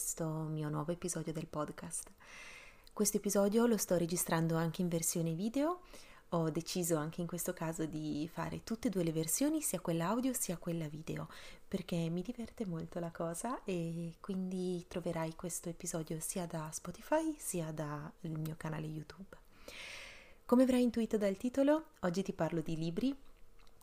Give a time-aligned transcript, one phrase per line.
[0.00, 2.10] questo mio nuovo episodio del podcast.
[2.90, 5.82] Questo episodio lo sto registrando anche in versione video,
[6.30, 10.08] ho deciso anche in questo caso di fare tutte e due le versioni, sia quella
[10.08, 11.28] audio sia quella video,
[11.68, 17.70] perché mi diverte molto la cosa e quindi troverai questo episodio sia da Spotify sia
[17.70, 19.36] dal mio canale YouTube.
[20.46, 23.14] Come avrai intuito dal titolo, oggi ti parlo di libri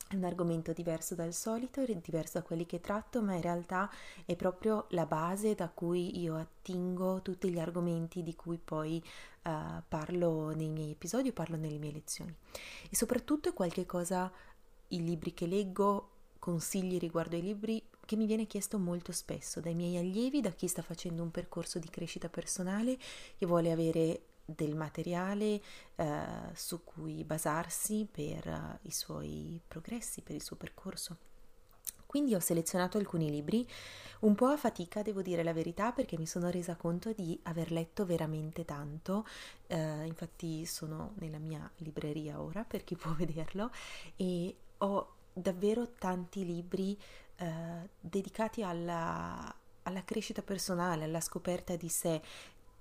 [0.08, 3.90] è un argomento diverso dal solito, diverso da quelli che tratto, ma in realtà
[4.24, 9.02] è proprio la base da cui io attingo tutti gli argomenti di cui poi
[9.44, 12.34] uh, parlo nei miei episodi parlo nelle mie lezioni.
[12.88, 14.32] E soprattutto è qualche cosa,
[14.88, 19.74] i libri che leggo, consigli riguardo ai libri che mi viene chiesto molto spesso dai
[19.74, 22.96] miei allievi, da chi sta facendo un percorso di crescita personale,
[23.36, 25.60] che vuole avere del materiale
[25.96, 31.16] eh, su cui basarsi per uh, i suoi progressi, per il suo percorso.
[32.06, 33.68] Quindi ho selezionato alcuni libri,
[34.20, 37.70] un po' a fatica devo dire la verità perché mi sono resa conto di aver
[37.70, 39.26] letto veramente tanto,
[39.66, 43.70] eh, infatti sono nella mia libreria ora per chi può vederlo
[44.16, 46.98] e ho davvero tanti libri
[47.36, 52.22] eh, dedicati alla, alla crescita personale, alla scoperta di sé,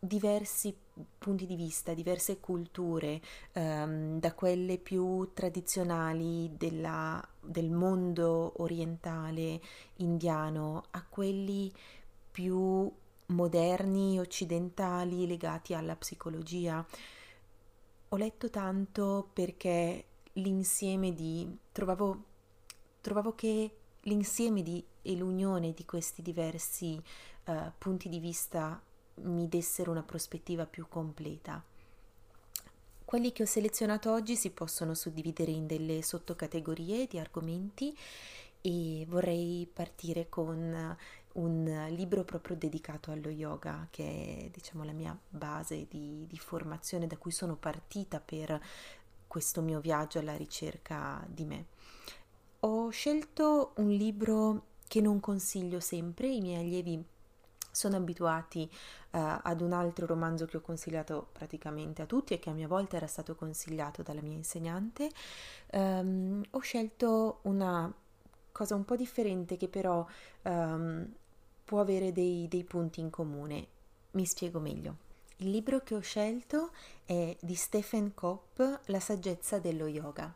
[0.08, 0.76] diversi
[1.18, 9.62] punti di vista, diverse culture, ehm, da quelle più tradizionali della, del mondo orientale
[9.98, 11.72] indiano a quelli
[12.32, 12.92] più
[13.28, 16.86] moderni, occidentali, legati alla psicologia.
[18.10, 21.58] Ho letto tanto perché l'insieme di...
[21.72, 22.24] trovavo,
[23.02, 23.72] trovavo che
[24.02, 27.02] l'insieme di, e l'unione di questi diversi
[27.46, 28.82] uh, punti di vista
[29.22, 31.64] mi dessero una prospettiva più completa.
[33.06, 37.98] Quelli che ho selezionato oggi si possono suddividere in delle sottocategorie di argomenti
[38.60, 40.98] e vorrei partire con
[41.34, 47.08] un libro proprio dedicato allo yoga, che è diciamo la mia base di, di formazione
[47.08, 48.62] da cui sono partita per
[49.26, 51.66] questo mio viaggio alla ricerca di me.
[52.62, 57.06] Ho scelto un libro che non consiglio sempre, i miei allievi
[57.72, 62.50] sono abituati uh, ad un altro romanzo che ho consigliato praticamente a tutti e che
[62.50, 65.10] a mia volta era stato consigliato dalla mia insegnante.
[65.72, 67.92] Um, ho scelto una
[68.52, 70.06] cosa un po' differente che però
[70.44, 71.08] um,
[71.64, 73.68] può avere dei, dei punti in comune.
[74.12, 75.06] Mi spiego meglio.
[75.38, 76.72] Il libro che ho scelto
[77.06, 80.34] è di Stephen Kopp, La saggezza dello yoga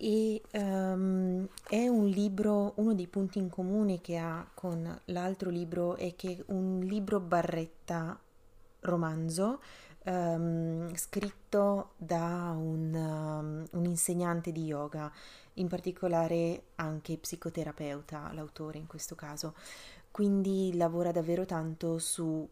[0.00, 5.96] e um, è un libro, uno dei punti in comune che ha con l'altro libro
[5.96, 8.18] è che è un libro barretta
[8.80, 9.60] romanzo
[10.04, 15.10] um, scritto da un, um, un, insegnante di yoga,
[15.54, 19.54] in particolare anche psicoterapeuta, l'autore in questo caso.
[20.10, 22.48] Quindi lavora davvero tanto su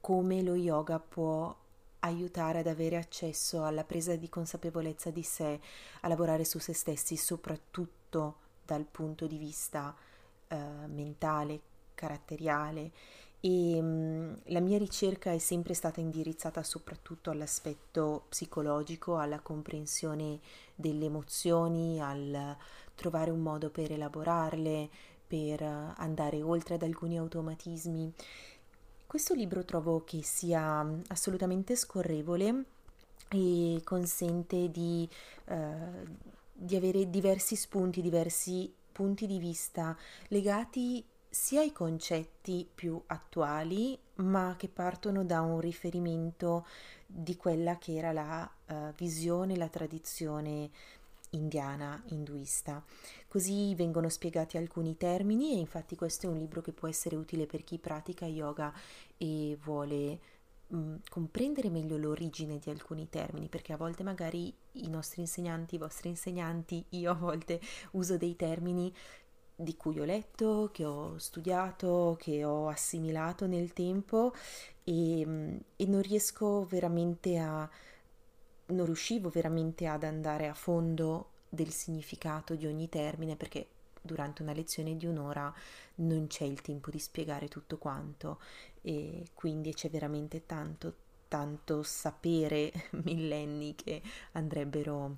[0.00, 1.54] come lo yoga può
[2.00, 5.60] aiutare ad avere accesso alla presa di consapevolezza di sé,
[6.00, 9.94] a lavorare su se stessi, soprattutto dal punto di vista
[10.48, 10.56] eh,
[10.86, 11.60] mentale,
[11.94, 12.90] caratteriale.
[13.40, 20.40] E mh, mm, la mia ricerca è sempre stata indirizzata soprattutto all'aspetto psicologico, alla comprensione
[20.74, 22.56] delle emozioni, al
[22.94, 24.88] trovare un modo per elaborarle,
[25.26, 28.12] per andare oltre ad alcuni automatismi
[29.10, 32.64] questo libro trovo che sia assolutamente scorrevole
[33.28, 35.08] e consente di,
[35.46, 36.06] eh,
[36.52, 39.98] di avere diversi spunti, diversi punti di vista
[40.28, 46.64] legati sia ai concetti più attuali, ma che partono da un riferimento
[47.04, 50.70] di quella che era la uh, visione, la tradizione
[51.30, 52.82] indiana, induista.
[53.28, 57.46] Così vengono spiegati alcuni termini e infatti questo è un libro che può essere utile
[57.46, 58.72] per chi pratica yoga
[59.16, 60.18] e vuole
[60.74, 65.78] mm, comprendere meglio l'origine di alcuni termini, perché a volte magari i nostri insegnanti, i
[65.78, 67.60] vostri insegnanti, io a volte
[67.92, 68.92] uso dei termini
[69.54, 74.32] di cui ho letto, che ho studiato, che ho assimilato nel tempo
[74.84, 77.68] e, mm, e non riesco veramente a
[78.70, 83.66] non riuscivo veramente ad andare a fondo del significato di ogni termine perché
[84.00, 85.52] durante una lezione di un'ora
[85.96, 88.40] non c'è il tempo di spiegare tutto quanto.
[88.82, 90.94] E quindi c'è veramente tanto
[91.30, 92.72] tanto sapere
[93.04, 94.02] millenni che
[94.32, 95.16] andrebbero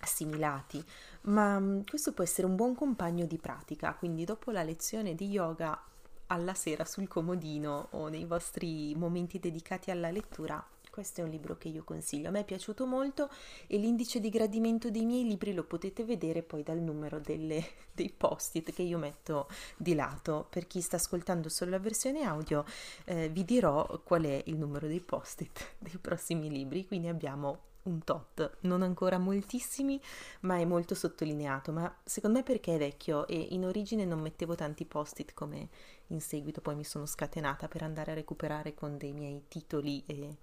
[0.00, 0.84] assimilati,
[1.22, 5.28] ma mm, questo può essere un buon compagno di pratica, quindi dopo la lezione di
[5.28, 5.80] yoga
[6.26, 10.62] alla sera sul comodino o nei vostri momenti dedicati alla lettura
[10.98, 12.26] questo è un libro che io consiglio.
[12.26, 13.30] A me è piaciuto molto
[13.68, 17.64] e l'indice di gradimento dei miei libri lo potete vedere poi dal numero delle,
[17.94, 19.46] dei post-it che io metto
[19.76, 20.48] di lato.
[20.50, 22.64] Per chi sta ascoltando solo la versione audio,
[23.04, 26.84] eh, vi dirò qual è il numero dei post-it dei prossimi libri.
[26.84, 30.00] Quindi abbiamo un tot, non ancora moltissimi,
[30.40, 34.56] ma è molto sottolineato, ma secondo me perché è vecchio e in origine non mettevo
[34.56, 35.68] tanti post-it come
[36.08, 40.36] in seguito poi mi sono scatenata per andare a recuperare con dei miei titoli e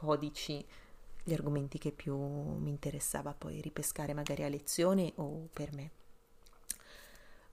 [0.00, 0.64] codici
[1.22, 5.90] gli argomenti che più mi interessava poi ripescare magari a lezione o per me.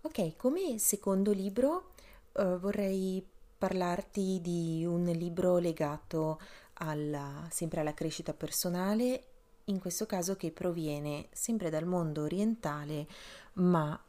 [0.02, 1.92] Ok, come secondo libro
[2.32, 3.22] uh, vorrei
[3.58, 6.40] parlarti di un libro legato
[6.76, 9.24] alla, sempre alla crescita personale,
[9.66, 13.06] in questo caso che proviene sempre dal mondo orientale,
[13.54, 14.00] ma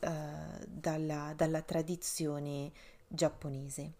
[0.00, 0.10] eh,
[0.66, 2.70] dalla, dalla tradizione
[3.06, 3.92] giapponese.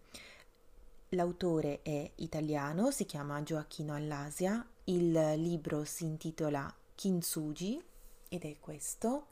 [1.13, 7.81] L'autore è italiano, si chiama Gioacchino Allasia, il libro si intitola Kintsugi
[8.29, 9.27] ed è questo.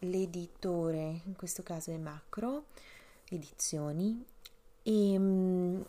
[0.00, 2.66] L'editore, in questo caso è Macro
[3.28, 4.24] Edizioni,
[4.82, 5.84] e um,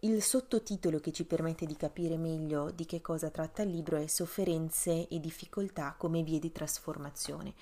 [0.00, 4.06] il sottotitolo che ci permette di capire meglio di che cosa tratta il libro è
[4.06, 7.54] Sofferenze e difficoltà come vie di trasformazione.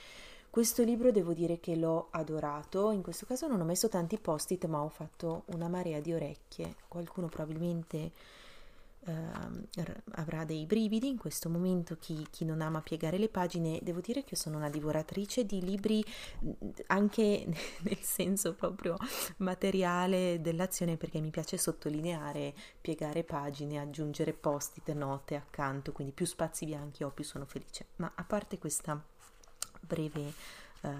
[0.52, 4.66] Questo libro devo dire che l'ho adorato, in questo caso non ho messo tanti post-it
[4.66, 8.12] ma ho fatto una marea di orecchie, qualcuno probabilmente
[8.98, 9.12] uh,
[10.10, 11.08] avrà dei brividi.
[11.08, 14.68] In questo momento chi, chi, non ama piegare le pagine devo dire che sono una
[14.68, 16.04] divoratrice di libri
[16.88, 17.46] anche
[17.80, 18.96] nel senso proprio
[19.38, 25.92] materiale dell'azione perché mi piace sottolineare piegare pagine aggiungere post-it note accanto.
[25.92, 27.86] Quindi più spazi bianchi ho più sono felice.
[27.96, 29.02] Ma a parte questa
[29.82, 30.32] breve
[30.82, 30.90] uh,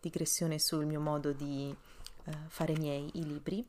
[0.00, 1.74] digressione sul mio modo di
[2.24, 3.66] uh, fare miei i libri.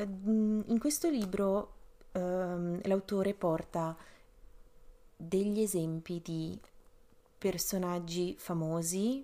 [0.00, 1.74] In questo libro
[2.12, 3.94] ehm, l'autore porta
[5.14, 6.58] degli esempi di
[7.36, 9.22] personaggi famosi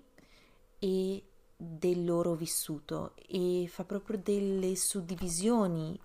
[0.77, 1.23] e
[1.55, 5.99] del loro vissuto e fa proprio delle suddivisioni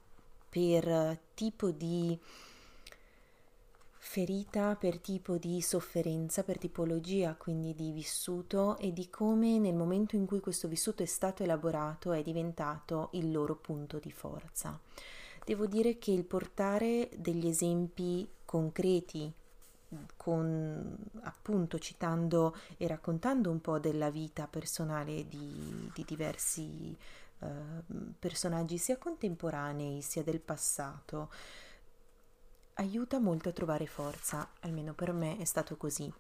[0.49, 2.19] per tipo di
[4.05, 10.17] ferita, per tipo di sofferenza, per tipologia quindi di vissuto e di come nel momento
[10.17, 14.79] in cui questo vissuto è stato elaborato è diventato il loro punto di forza.
[15.45, 19.33] Devo dire che il portare degli esempi concreti
[20.17, 26.95] con appunto citando e raccontando un po' della vita personale di, di diversi
[27.39, 27.47] uh,
[28.19, 31.31] personaggi sia contemporanei sia del passato
[32.75, 36.13] aiuta molto a trovare forza, almeno per me è stato così.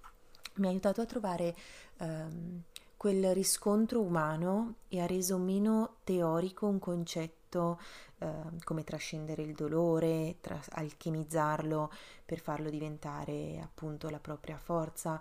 [0.54, 1.54] Mi ha aiutato a trovare
[1.98, 2.62] um,
[2.96, 7.78] quel riscontro umano e ha reso meno teorico un concetto
[8.22, 11.90] Ehm, come trascendere il dolore, tra- alchemizzarlo
[12.24, 15.20] per farlo diventare appunto la propria forza,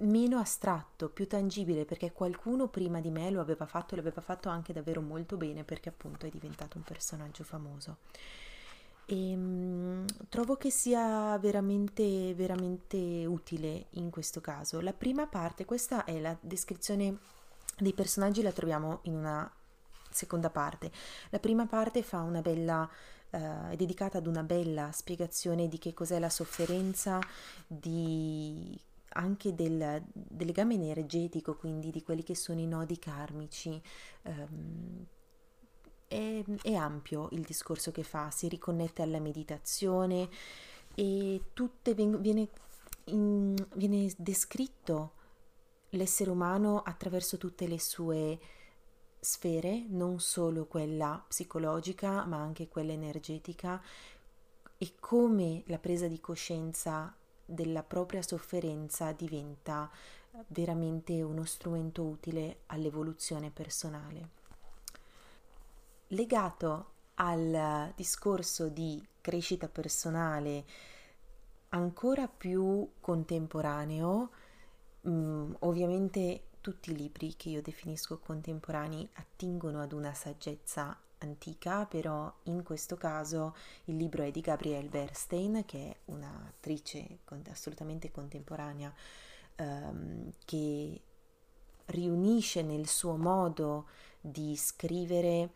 [0.00, 4.48] meno astratto, più tangibile, perché qualcuno prima di me lo aveva fatto e l'aveva fatto
[4.48, 7.98] anche davvero molto bene perché appunto è diventato un personaggio famoso.
[9.10, 14.80] E ehm, trovo che sia veramente, veramente utile in questo caso.
[14.80, 17.16] La prima parte, questa è la descrizione
[17.78, 19.50] dei personaggi, la troviamo in una
[20.10, 20.92] seconda parte.
[21.30, 22.88] La prima parte fa una bella
[23.30, 27.20] Uh, è dedicata ad una bella spiegazione di che cos'è la sofferenza,
[27.66, 28.74] di,
[29.10, 33.78] anche del, del, legame energetico, quindi di quelli che sono i nodi karmici.
[34.22, 35.06] Um,
[36.08, 40.28] è, è, ampio il discorso che fa, si riconnette alla meditazione
[40.94, 42.48] e tutte viene,
[43.04, 45.12] in, viene descritto
[45.90, 48.38] l'essere umano attraverso tutte le sue
[49.20, 53.80] sfere, non solo quella psicologica, ma anche quella energetica,
[54.76, 59.90] e come la presa di coscienza della propria sofferenza diventa
[60.48, 64.37] veramente uno strumento utile all'evoluzione personale.
[66.12, 70.64] Legato al discorso di crescita personale
[71.70, 74.30] ancora più contemporaneo,
[75.06, 82.32] mm, ovviamente tutti i libri che io definisco contemporanei attingono ad una saggezza antica, però
[82.44, 87.18] in questo caso il libro è di Gabrielle Bernstein, che è un'attrice
[87.50, 88.94] assolutamente contemporanea,
[89.56, 91.02] ehm, che
[91.86, 93.88] riunisce nel suo modo
[94.20, 95.50] di scrivere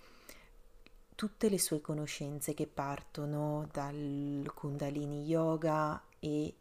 [1.23, 6.53] tutte le sue conoscenze che partono dal Kundalini Yoga e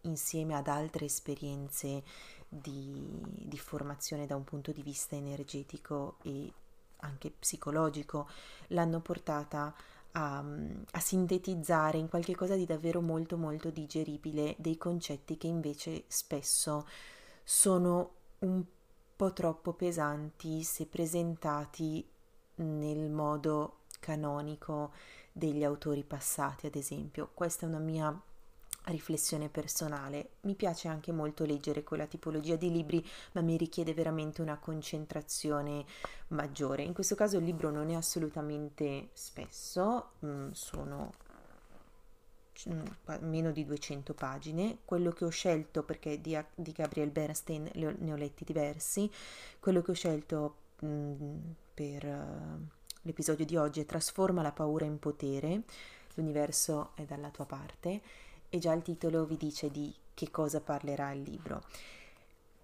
[0.00, 2.02] insieme ad altre esperienze
[2.48, 6.52] di, di formazione da un punto di vista energetico e
[6.96, 8.28] anche psicologico
[8.70, 9.72] l'hanno portata
[10.10, 16.02] a, a sintetizzare in qualche cosa di davvero molto molto digeribile dei concetti che invece
[16.08, 16.88] spesso
[17.44, 18.64] sono un
[19.14, 22.04] po' troppo pesanti se presentati
[22.56, 24.92] nel modo canonico
[25.32, 27.30] degli autori passati, ad esempio.
[27.32, 28.22] Questa è una mia
[28.90, 30.30] riflessione personale.
[30.42, 35.84] Mi piace anche molto leggere quella tipologia di libri, ma mi richiede veramente una concentrazione
[36.28, 36.82] maggiore.
[36.82, 41.12] In questo caso il libro non è assolutamente spesso, mm, sono
[42.68, 42.84] mm,
[43.20, 44.78] meno di 200 pagine.
[44.84, 49.10] Quello che ho scelto, perché di, di Gabriel Bernstein ne ho letti diversi,
[49.60, 51.38] quello che ho scelto mh, mm,
[51.74, 52.76] per
[53.08, 55.62] l'episodio di oggi è Trasforma la paura in potere,
[56.14, 58.00] l'universo è dalla tua parte
[58.50, 61.62] e già il titolo vi dice di che cosa parlerà il libro.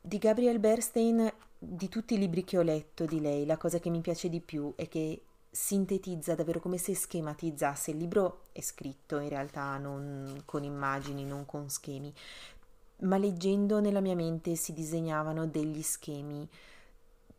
[0.00, 3.88] Di Gabrielle Bernstein, di tutti i libri che ho letto di lei, la cosa che
[3.88, 7.92] mi piace di più è che sintetizza davvero come se schematizzasse.
[7.92, 12.12] Il libro è scritto in realtà non con immagini, non con schemi,
[12.98, 16.46] ma leggendo nella mia mente si disegnavano degli schemi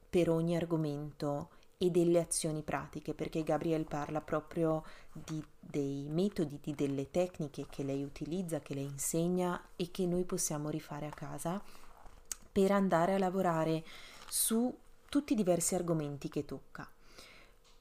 [0.09, 6.73] per ogni argomento e delle azioni pratiche, perché Gabriel parla proprio di, dei metodi, di
[6.73, 11.61] delle tecniche che lei utilizza, che lei insegna e che noi possiamo rifare a casa
[12.51, 13.83] per andare a lavorare
[14.29, 14.73] su
[15.09, 16.89] tutti i diversi argomenti che tocca.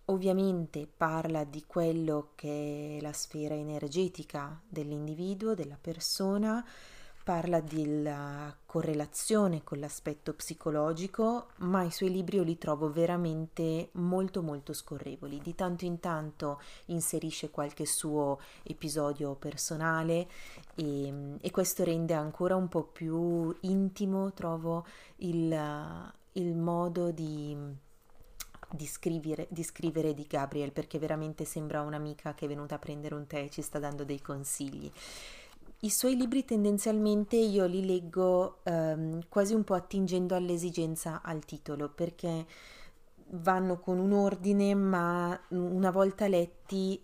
[0.07, 6.63] Ovviamente parla di quello che è la sfera energetica dell'individuo, della persona,
[7.25, 14.43] parla della correlazione con l'aspetto psicologico, ma i suoi libri io li trovo veramente molto
[14.43, 15.41] molto scorrevoli.
[15.43, 20.29] Di tanto in tanto inserisce qualche suo episodio personale
[20.75, 24.85] e, e questo rende ancora un po' più intimo, trovo,
[25.17, 27.83] il, il modo di
[28.75, 33.15] di scrivere, di scrivere di Gabriel perché veramente sembra un'amica che è venuta a prendere
[33.15, 34.91] un tè e ci sta dando dei consigli.
[35.85, 41.91] I suoi libri tendenzialmente io li leggo ehm, quasi un po' attingendo all'esigenza al titolo
[41.91, 42.47] perché
[43.33, 46.99] vanno con un ordine ma una volta letti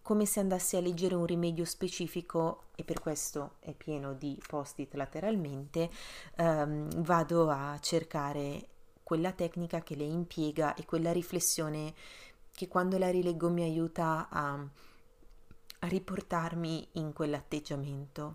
[0.00, 4.94] come se andassi a leggere un rimedio specifico e per questo è pieno di post-it
[4.94, 5.90] lateralmente,
[6.36, 8.66] ehm, vado a cercare
[9.02, 11.92] quella tecnica che lei impiega e quella riflessione
[12.50, 14.66] che quando la rileggo mi aiuta a
[15.82, 18.32] a riportarmi in quell'atteggiamento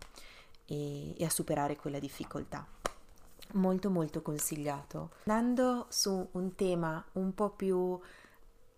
[0.66, 2.66] e, e a superare quella difficoltà.
[3.54, 5.12] Molto molto consigliato.
[5.25, 7.98] Andando su un tema un po' più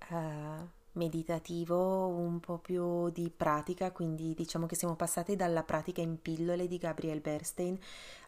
[0.09, 6.21] eh, meditativo, un po' più di pratica, quindi diciamo che siamo passati dalla pratica in
[6.21, 7.77] pillole di Gabriel Bernstein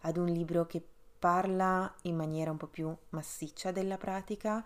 [0.01, 0.83] ad un libro che
[1.19, 4.65] parla in maniera un po' più massiccia della pratica.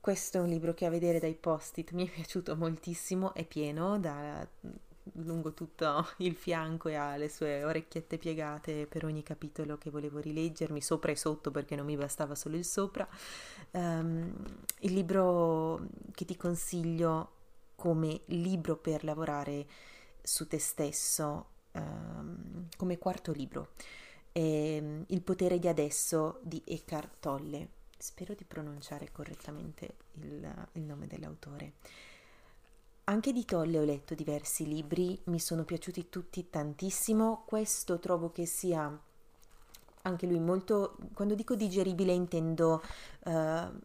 [0.00, 3.98] Questo è un libro che a vedere dai post-it mi è piaciuto moltissimo, è pieno
[4.00, 4.46] da
[5.14, 10.18] lungo tutto il fianco e ha le sue orecchiette piegate per ogni capitolo che volevo
[10.18, 13.08] rileggermi, sopra e sotto perché non mi bastava solo il sopra.
[13.72, 14.32] Um,
[14.80, 17.32] il libro che ti consiglio
[17.74, 19.66] come libro per lavorare
[20.22, 23.70] su te stesso, um, come quarto libro,
[24.32, 27.68] è Il potere di adesso di Eckhart Tolle.
[27.96, 31.72] Spero di pronunciare correttamente il, il nome dell'autore.
[33.08, 38.44] Anche di Tolle ho letto diversi libri, mi sono piaciuti tutti tantissimo, questo trovo che
[38.44, 39.00] sia
[40.02, 42.82] anche lui molto, quando dico digeribile intendo
[43.24, 43.32] uh,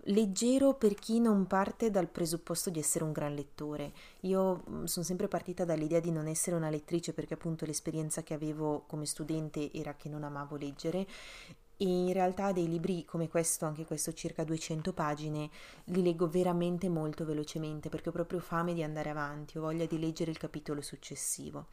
[0.03, 3.93] leggero per chi non parte dal presupposto di essere un gran lettore.
[4.21, 8.33] Io mm, sono sempre partita dall'idea di non essere una lettrice perché appunto l'esperienza che
[8.33, 11.07] avevo come studente era che non amavo leggere
[11.83, 15.49] in realtà dei libri come questo, anche questo circa 200 pagine,
[15.85, 19.99] li leggo veramente molto velocemente perché ho proprio fame di andare avanti, ho voglia di
[19.99, 21.67] leggere il capitolo successivo.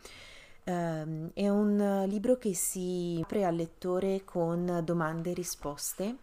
[0.63, 6.17] Um, è un libro che si apre al lettore con domande e risposte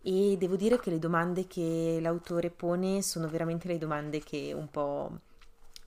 [0.00, 4.70] e devo dire che le domande che l'autore pone sono veramente le domande che un
[4.70, 5.10] po'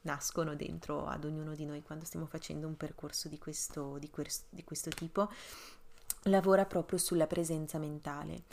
[0.02, 4.46] nascono dentro ad ognuno di noi quando stiamo facendo un percorso di questo, di questo,
[4.50, 5.30] di questo tipo
[6.24, 8.44] lavora proprio sulla presenza mentale.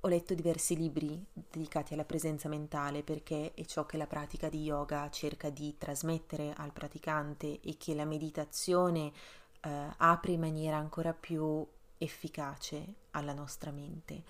[0.00, 4.62] Ho letto diversi libri dedicati alla presenza mentale perché è ciò che la pratica di
[4.62, 9.12] yoga cerca di trasmettere al praticante e che la meditazione
[9.60, 11.66] eh, apre in maniera ancora più
[11.98, 14.22] efficace alla nostra mente.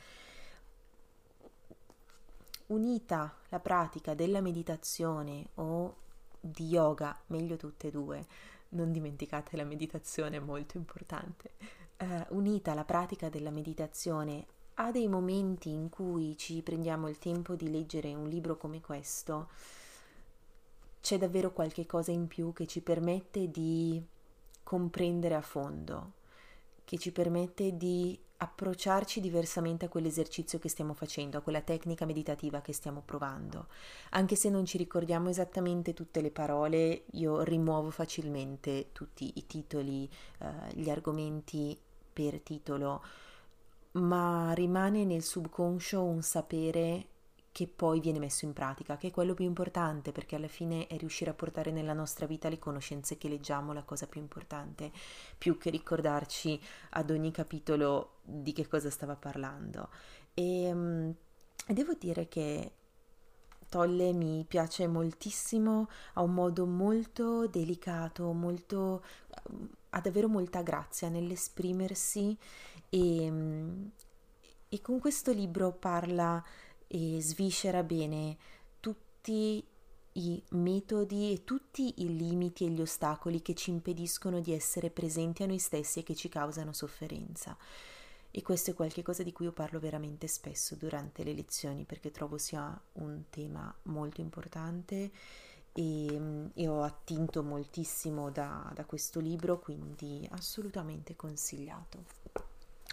[2.67, 5.97] Unita la pratica della meditazione o
[6.41, 8.27] di yoga, meglio tutte e due,
[8.71, 15.09] non dimenticate la meditazione, è molto importante eh, unita alla pratica della meditazione a dei
[15.09, 19.49] momenti in cui ci prendiamo il tempo di leggere un libro come questo,
[21.03, 24.03] c'è davvero qualche cosa in più che ci permette di
[24.63, 26.13] comprendere a fondo,
[26.85, 32.63] che ci permette di approcciarci diversamente a quell'esercizio che stiamo facendo, a quella tecnica meditativa
[32.63, 33.67] che stiamo provando.
[34.11, 40.09] Anche se non ci ricordiamo esattamente tutte le parole, io rimuovo facilmente tutti i titoli,
[40.39, 41.79] eh, gli argomenti
[42.21, 43.03] per titolo,
[43.93, 47.07] ma rimane nel subconscio un sapere
[47.53, 50.97] che poi viene messo in pratica, che è quello più importante, perché alla fine è
[50.97, 54.93] riuscire a portare nella nostra vita le conoscenze che leggiamo, la cosa più importante,
[55.37, 56.61] più che ricordarci
[56.91, 59.89] ad ogni capitolo di che cosa stava parlando.
[60.35, 61.15] E, um,
[61.67, 62.73] devo dire che
[63.71, 69.05] Tolle mi piace moltissimo, ha un modo molto delicato, molto,
[69.91, 72.37] ha davvero molta grazia nell'esprimersi
[72.89, 73.33] e,
[74.69, 76.45] e con questo libro parla
[76.89, 78.37] e sviscera bene
[78.81, 79.65] tutti
[80.15, 85.45] i metodi e tutti i limiti e gli ostacoli che ci impediscono di essere presenti
[85.45, 87.57] a noi stessi e che ci causano sofferenza.
[88.33, 92.39] E questo è qualcosa di cui io parlo veramente spesso durante le lezioni perché trovo
[92.39, 95.11] sia un tema molto importante
[95.73, 102.05] e, e ho attinto moltissimo da, da questo libro, quindi assolutamente consigliato.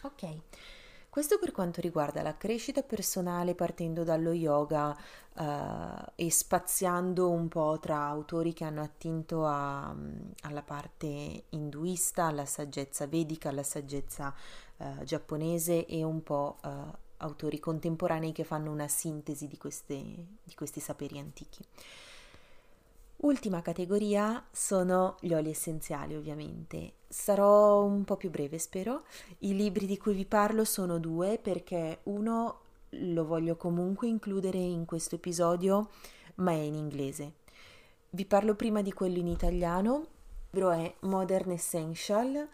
[0.03, 0.37] Ok.
[1.09, 4.95] Questo per quanto riguarda la crescita personale partendo dallo yoga
[5.33, 9.95] eh, e spaziando un po' tra autori che hanno attinto a,
[10.41, 14.31] alla parte induista, alla saggezza vedica, alla saggezza
[14.77, 16.69] eh, giapponese e un po' eh,
[17.17, 19.95] autori contemporanei che fanno una sintesi di, queste,
[20.43, 21.63] di questi saperi antichi.
[23.19, 26.93] Ultima categoria sono gli oli essenziali, ovviamente.
[27.07, 29.05] Sarò un po' più breve, spero.
[29.39, 32.59] I libri di cui vi parlo sono due perché uno
[32.91, 35.89] lo voglio comunque includere in questo episodio,
[36.35, 37.33] ma è in inglese.
[38.11, 39.95] Vi parlo prima di quello in italiano.
[40.51, 42.47] Il libro è Modern Essential.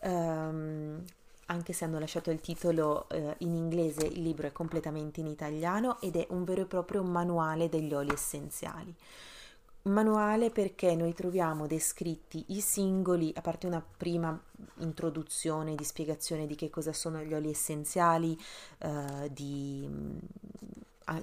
[0.00, 1.04] Um,
[1.46, 6.00] anche se hanno lasciato il titolo uh, in inglese, il libro è completamente in italiano
[6.00, 8.94] ed è un vero e proprio manuale degli oli essenziali
[9.86, 14.38] manuale perché noi troviamo descritti i singoli, a parte una prima
[14.78, 18.38] introduzione di spiegazione di che cosa sono gli oli essenziali,
[18.78, 20.18] eh, di, mm,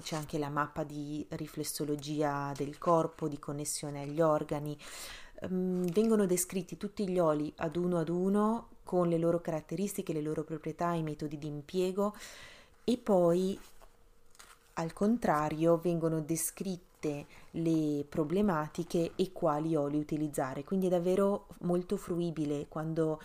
[0.02, 4.76] c'è anche la mappa di riflessologia del corpo, di connessione agli organi.
[5.40, 10.22] Um, vengono descritti tutti gli oli ad uno ad uno con le loro caratteristiche, le
[10.22, 12.14] loro proprietà, i metodi di impiego
[12.84, 13.58] e poi
[14.74, 20.64] al contrario vengono descritti tutte le problematiche e quali oli utilizzare.
[20.64, 23.20] Quindi è davvero molto fruibile quando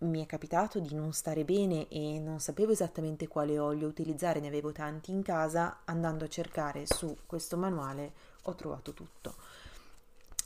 [0.00, 4.48] mi è capitato di non stare bene e non sapevo esattamente quale olio utilizzare, ne
[4.48, 9.36] avevo tanti in casa, andando a cercare su questo manuale ho trovato tutto.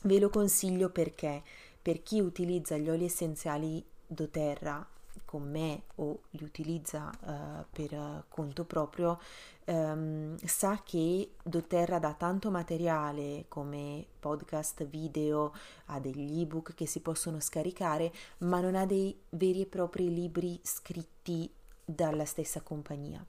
[0.02, 1.42] Ve lo consiglio perché
[1.80, 4.86] per chi utilizza gli oli essenziali doTERRA
[5.24, 9.20] con me o li utilizza uh, per conto proprio,
[9.66, 15.52] um, sa che doTERRA dà tanto materiale come podcast, video,
[15.86, 20.58] ha degli ebook che si possono scaricare, ma non ha dei veri e propri libri
[20.62, 21.50] scritti
[21.84, 23.24] dalla stessa compagnia.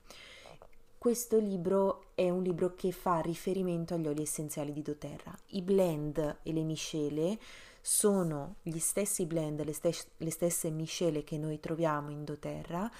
[0.96, 5.34] Questo libro è un libro che fa riferimento agli oli essenziali di doTERRA.
[5.48, 7.38] I blend e le miscele
[7.80, 12.90] sono gli stessi blend, le, stes- le stesse miscele che noi troviamo in doTERRA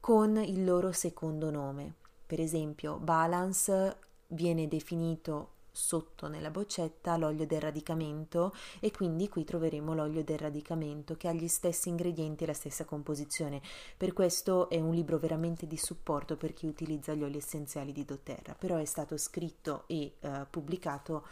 [0.00, 1.94] con il loro secondo nome.
[2.26, 3.96] Per esempio, Balance
[4.28, 11.16] viene definito sotto nella boccetta l'olio del radicamento e quindi qui troveremo l'olio del radicamento
[11.16, 13.60] che ha gli stessi ingredienti e la stessa composizione.
[13.96, 18.04] Per questo è un libro veramente di supporto per chi utilizza gli oli essenziali di
[18.04, 21.26] doTERRA, però è stato scritto e uh, pubblicato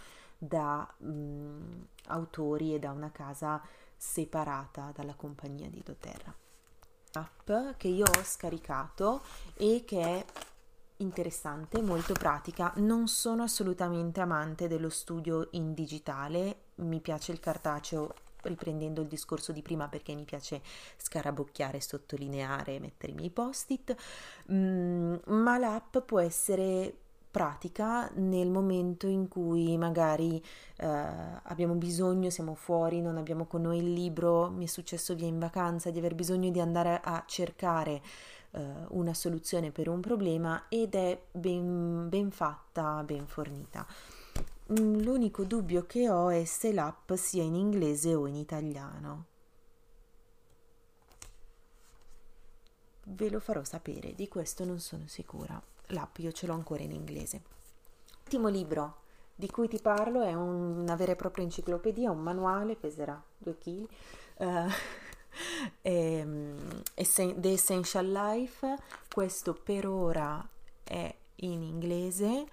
[0.46, 3.62] da mh, autori e da una casa
[3.96, 6.34] separata dalla compagnia di doTERRA.
[7.12, 9.22] App che io ho scaricato
[9.54, 10.24] e che è
[10.98, 12.72] interessante, molto pratica.
[12.76, 19.52] Non sono assolutamente amante dello studio in digitale, mi piace il cartaceo riprendendo il discorso
[19.52, 20.60] di prima perché mi piace
[20.96, 23.96] scarabocchiare, sottolineare, mettere i miei post-it,
[24.52, 27.03] mm, ma l'app può essere
[27.34, 30.40] pratica nel momento in cui magari
[30.76, 35.26] eh, abbiamo bisogno, siamo fuori, non abbiamo con noi il libro, mi è successo via
[35.26, 38.00] in vacanza di aver bisogno di andare a cercare
[38.52, 43.84] eh, una soluzione per un problema ed è ben, ben fatta, ben fornita.
[44.70, 49.24] Mm, l'unico dubbio che ho è se l'app sia in inglese o in italiano.
[53.06, 56.92] Ve lo farò sapere, di questo non sono sicura l'app io ce l'ho ancora in
[56.92, 57.42] inglese.
[58.22, 59.02] Ultimo libro
[59.34, 63.58] di cui ti parlo è un, una vera e propria enciclopedia, un manuale, peserà 2
[63.58, 63.88] kg.
[64.36, 64.70] Uh,
[65.82, 68.76] The Essential Life,
[69.12, 70.46] questo per ora
[70.84, 72.46] è in inglese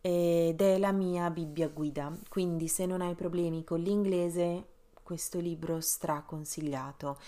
[0.00, 4.66] ed è la mia Bibbia guida, quindi se non hai problemi con l'inglese
[5.02, 7.18] questo libro straconsigliato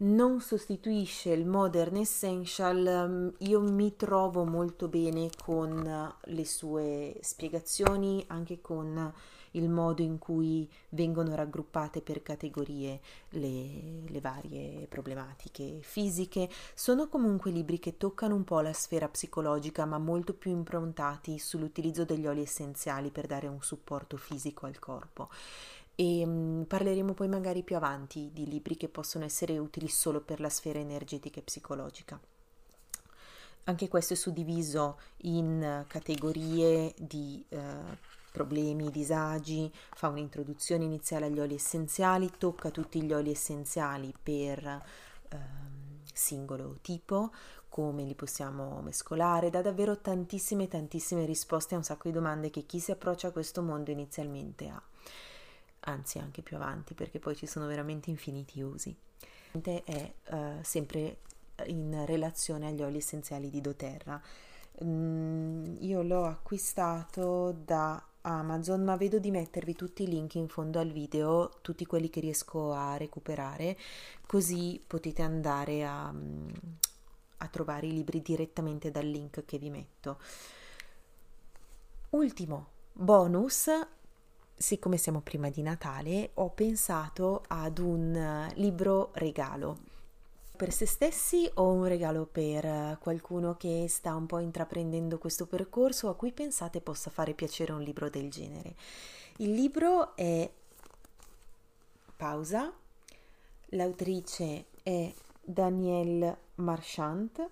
[0.00, 8.24] non sostituisce il Modern Essential, mm, io mi trovo molto bene con le sue spiegazioni,
[8.28, 9.12] anche con
[9.54, 16.48] il modo in cui vengono raggruppate per categorie le, le, varie problematiche fisiche.
[16.74, 22.04] Sono comunque libri che toccano un po' la sfera psicologica, ma molto più improntati sull'utilizzo
[22.04, 25.28] degli oli essenziali per dare un supporto fisico al corpo
[25.94, 30.40] e um, parleremo poi magari più avanti di libri che possono essere utili solo per
[30.40, 32.18] la sfera energetica e psicologica.
[33.64, 37.58] Anche questo è suddiviso in categorie di eh,
[38.32, 44.66] problemi, disagi, fa un'introduzione iniziale agli oli essenziali, tocca tutti gli oli essenziali per
[45.28, 45.38] eh,
[46.12, 47.30] singolo tipo,
[47.68, 52.66] come li possiamo mescolare, dà davvero tantissime tantissime risposte a un sacco di domande che
[52.66, 54.82] chi si approccia a questo mondo inizialmente ha
[55.80, 58.94] anzi anche più avanti perché poi ci sono veramente infiniti usi.
[59.62, 61.18] È uh, sempre
[61.66, 64.22] in relazione agli oli essenziali di doTERRA.
[64.84, 70.78] Mm, io l'ho acquistato da Amazon, ma vedo di mettervi tutti i link in fondo
[70.78, 73.76] al video, tutti quelli che riesco a recuperare,
[74.26, 76.12] così potete andare a,
[77.38, 80.18] a trovare i libri direttamente dal link che vi metto.
[82.10, 83.70] Ultimo bonus
[84.60, 89.88] siccome siamo prima di Natale, ho pensato ad un eh, libro regalo
[90.54, 96.10] per se stessi o un regalo per qualcuno che sta un po' intraprendendo questo percorso
[96.10, 98.74] a cui pensate possa fare piacere un libro del genere.
[99.38, 100.50] Il libro è
[102.14, 102.70] Pausa,
[103.68, 107.48] l'autrice è Danielle Marchant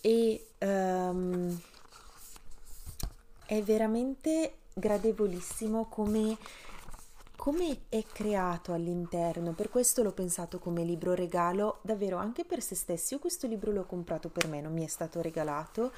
[0.00, 1.60] e um,
[3.44, 6.36] è veramente gradevolissimo come,
[7.36, 12.74] come è creato all'interno, per questo l'ho pensato come libro regalo davvero anche per se
[12.74, 13.14] stessi.
[13.14, 15.92] Io questo libro l'ho comprato per me, non mi è stato regalato,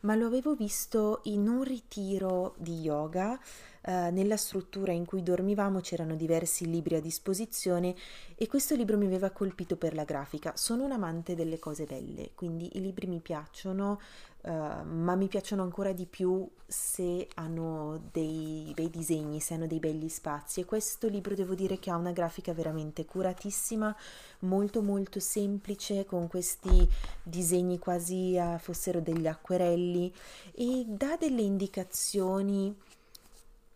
[0.00, 3.38] ma lo avevo visto in un ritiro di yoga.
[3.86, 7.94] Uh, nella struttura in cui dormivamo c'erano diversi libri a disposizione
[8.34, 10.54] e questo libro mi aveva colpito per la grafica.
[10.56, 14.00] Sono un amante delle cose belle, quindi i libri mi piacciono,
[14.46, 19.80] Uh, ma mi piacciono ancora di più se hanno dei bei disegni, se hanno dei
[19.80, 20.60] belli spazi.
[20.60, 23.92] E questo libro devo dire che ha una grafica veramente curatissima,
[24.40, 26.88] molto molto semplice con questi
[27.24, 30.14] disegni quasi uh, fossero degli acquerelli
[30.54, 32.72] e dà delle indicazioni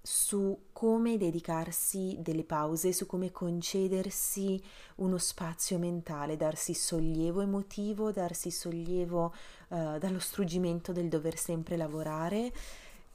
[0.02, 4.62] su come dedicarsi delle pause, su come concedersi
[4.96, 9.35] uno spazio mentale, darsi sollievo emotivo, darsi sollievo
[9.70, 12.52] uh, dallo struggimento del dover sempre lavorare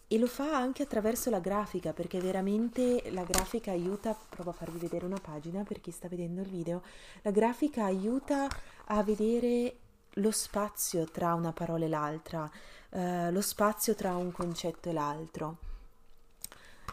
[0.08, 4.78] e lo fa anche attraverso la grafica perché veramente la grafica aiuta, provo a farvi
[4.78, 6.84] vedere una pagina per chi sta vedendo il video,
[7.24, 8.48] la grafica aiuta
[8.86, 9.78] a vedere
[10.18, 12.50] lo spazio tra una parola e l'altra,
[12.90, 15.58] uh, lo spazio tra un concetto e l'altro.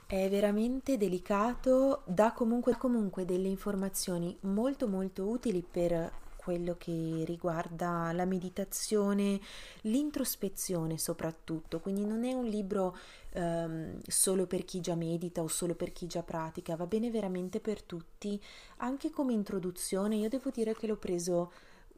[0.07, 8.13] È veramente delicato, dà comunque, comunque delle informazioni molto molto utili per quello che riguarda
[8.13, 9.41] la meditazione,
[9.83, 12.97] l'introspezione soprattutto, quindi non è un libro
[13.35, 17.61] um, solo per chi già medita o solo per chi già pratica, va bene veramente
[17.61, 18.41] per tutti,
[18.79, 21.53] anche come introduzione, io devo dire che l'ho preso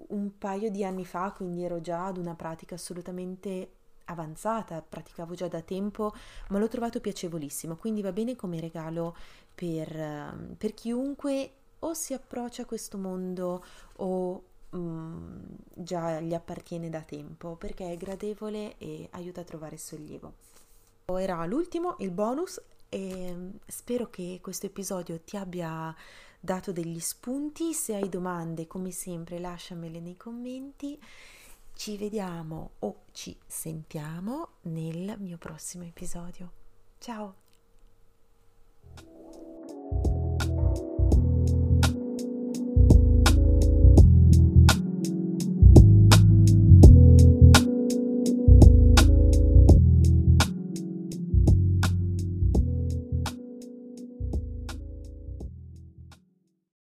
[0.09, 3.71] un paio di anni fa, quindi ero già ad una pratica assolutamente
[4.07, 6.13] avanzata, praticavo già da tempo,
[6.51, 9.17] ma l'ho trovato piacevolissimo, quindi va bene come regalo
[9.55, 11.53] per, ehm, per chiunque
[11.85, 13.65] o si approccia a questo mondo
[13.97, 15.45] o um,
[15.75, 20.33] già gli appartiene da tempo, perché è gradevole e aiuta a trovare sollievo.
[21.07, 25.95] Era l'ultimo, il bonus, e spero che questo episodio ti abbia
[26.41, 27.75] dato degli spunti.
[27.75, 30.99] Se hai domande, come sempre, lasciamele nei commenti
[31.75, 36.53] ci vediamo o ci sentiamo nel mio prossimo episodio.
[36.99, 37.44] Ciao!